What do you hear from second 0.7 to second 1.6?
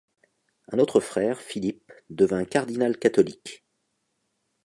Un autre frère,